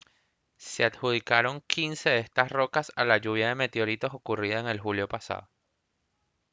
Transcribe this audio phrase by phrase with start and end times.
[0.57, 5.47] se adjudicaron quince de estas rocas a la lluvia de meteoritos ocurrida en julio pasado